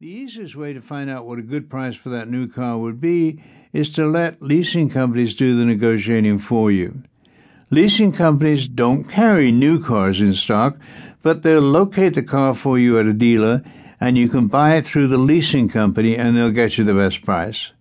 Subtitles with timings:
[0.00, 3.02] The easiest way to find out what a good price for that new car would
[3.02, 7.02] be is to let leasing companies do the negotiating for you.
[7.68, 10.78] Leasing companies don't carry new cars in stock,
[11.20, 13.62] but they'll locate the car for you at a dealer
[14.00, 17.22] and you can buy it through the leasing company and they'll get you the best
[17.22, 17.72] price.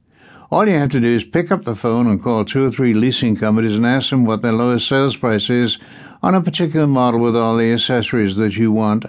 [0.51, 2.93] All you have to do is pick up the phone and call two or three
[2.93, 5.77] leasing companies and ask them what their lowest sales price is
[6.21, 9.05] on a particular model with all the accessories that you want,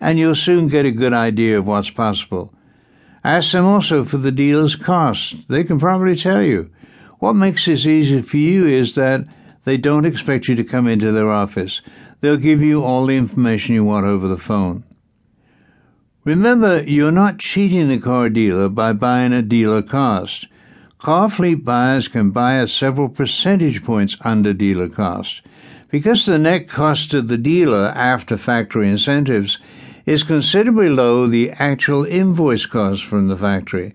[0.00, 2.52] and you'll soon get a good idea of what's possible.
[3.22, 5.36] Ask them also for the dealer's cost.
[5.48, 6.70] They can probably tell you.
[7.18, 9.26] What makes this easy for you is that
[9.64, 11.82] they don't expect you to come into their office.
[12.20, 14.84] They'll give you all the information you want over the phone.
[16.24, 20.46] Remember, you're not cheating the car dealer by buying a dealer cost.
[20.98, 25.42] Car fleet buyers can buy at several percentage points under dealer cost.
[25.90, 29.58] Because the net cost to the dealer after factory incentives
[30.06, 33.94] is considerably below the actual invoice cost from the factory.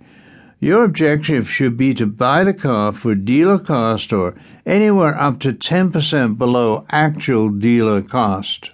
[0.60, 5.54] Your objective should be to buy the car for dealer cost or anywhere up to
[5.54, 8.72] 10% below actual dealer cost.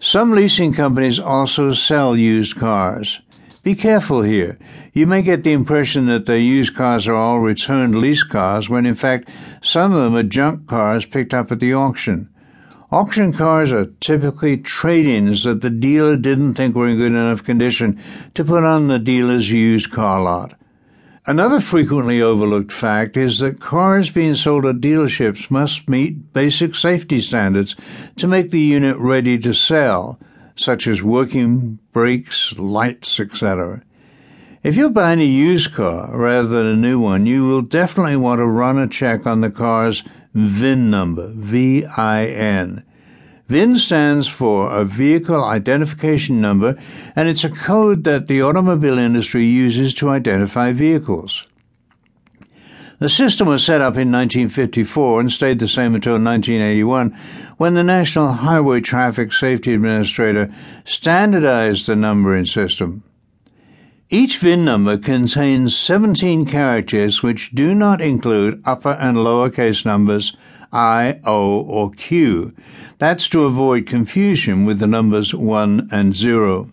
[0.00, 3.20] Some leasing companies also sell used cars.
[3.64, 4.56] Be careful here.
[4.92, 8.86] You may get the impression that their used cars are all returned lease cars when
[8.86, 9.28] in fact
[9.60, 12.30] some of them are junk cars picked up at the auction.
[12.90, 18.00] Auction cars are typically trade-ins that the dealer didn't think were in good enough condition
[18.32, 20.54] to put on the dealer's used car lot.
[21.26, 27.20] Another frequently overlooked fact is that cars being sold at dealerships must meet basic safety
[27.20, 27.76] standards
[28.16, 30.18] to make the unit ready to sell,
[30.56, 33.82] such as working brakes, lights, etc.
[34.62, 38.38] If you're buying a used car rather than a new one, you will definitely want
[38.38, 40.02] to run a check on the car's
[40.34, 42.84] VIN number, V-I-N.
[43.48, 46.78] VIN stands for a vehicle identification number,
[47.16, 51.46] and it's a code that the automobile industry uses to identify vehicles.
[52.98, 57.16] The system was set up in 1954 and stayed the same until 1981
[57.56, 60.52] when the National Highway Traffic Safety Administrator
[60.84, 63.04] standardized the numbering system.
[64.10, 70.34] Each VIN number contains 17 characters which do not include upper and lowercase numbers
[70.72, 72.54] I, O, or Q.
[72.96, 76.70] That's to avoid confusion with the numbers 1 and 0.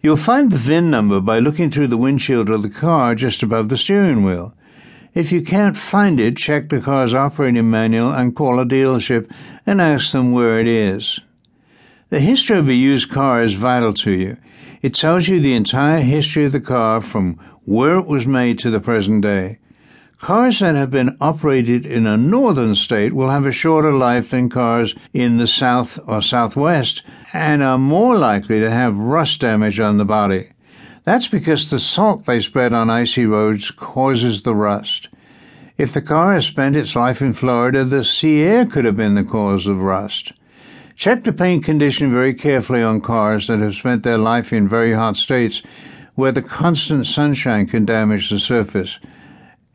[0.00, 3.68] You'll find the VIN number by looking through the windshield of the car just above
[3.68, 4.54] the steering wheel.
[5.12, 9.30] If you can't find it, check the car's operating manual and call a dealership
[9.66, 11.20] and ask them where it is.
[12.10, 14.36] The history of a used car is vital to you.
[14.82, 18.70] It tells you the entire history of the car from where it was made to
[18.70, 19.58] the present day.
[20.20, 24.50] Cars that have been operated in a northern state will have a shorter life than
[24.50, 29.96] cars in the south or southwest and are more likely to have rust damage on
[29.96, 30.50] the body.
[31.04, 35.08] That's because the salt they spread on icy roads causes the rust.
[35.76, 39.14] If the car has spent its life in Florida, the sea air could have been
[39.14, 40.32] the cause of rust.
[40.96, 44.92] Check the paint condition very carefully on cars that have spent their life in very
[44.92, 45.62] hot states
[46.14, 49.00] where the constant sunshine can damage the surface.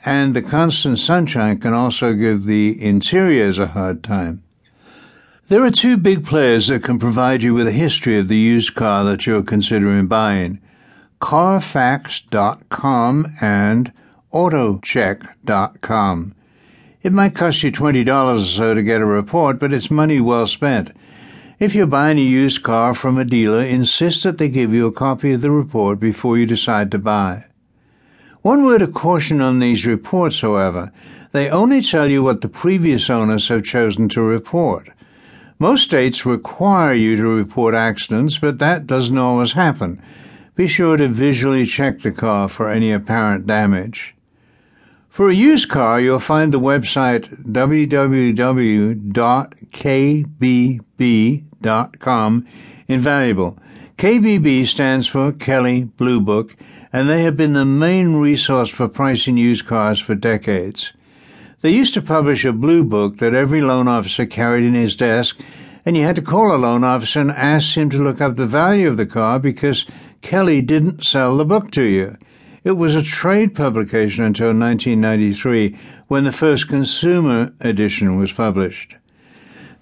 [0.05, 4.43] And the constant sunshine can also give the interiors a hard time.
[5.49, 8.75] There are two big players that can provide you with a history of the used
[8.75, 10.61] car that you're considering buying
[11.19, 13.91] Carfax.com and
[14.31, 16.35] Autocheck.com.
[17.01, 20.47] It might cost you $20 or so to get a report, but it's money well
[20.47, 20.91] spent.
[21.59, 24.93] If you're buying a used car from a dealer, insist that they give you a
[24.93, 27.47] copy of the report before you decide to buy.
[28.41, 30.93] One word of caution on these reports, however.
[31.33, 34.91] They only tell you what the previous owners have chosen to report.
[35.59, 40.01] Most states require you to report accidents, but that doesn't always happen.
[40.55, 44.15] Be sure to visually check the car for any apparent damage.
[45.09, 48.37] For a used car, you'll find the website www.kbb.com
[52.87, 53.57] invaluable.
[53.97, 56.55] KBB stands for Kelley Blue Book,
[56.93, 60.93] and they have been the main resource for pricing used cars for decades.
[61.61, 65.37] They used to publish a blue book that every loan officer carried in his desk,
[65.85, 68.45] and you had to call a loan officer and ask him to look up the
[68.45, 69.85] value of the car because
[70.21, 72.15] Kelly didn't sell the book to you.
[72.69, 75.75] It was a trade publication until 1993
[76.07, 78.95] when the first consumer edition was published.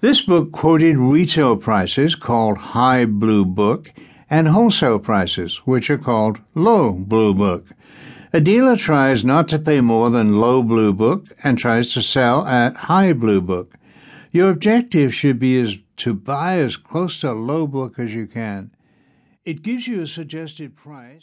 [0.00, 3.92] This book quoted retail prices called High Blue Book
[4.30, 7.66] and wholesale prices, which are called Low Blue Book.
[8.32, 12.46] A dealer tries not to pay more than Low Blue Book and tries to sell
[12.46, 13.74] at High Blue Book.
[14.32, 18.70] Your objective should be to buy as close to Low Book as you can.
[19.44, 21.16] It gives you a suggested price.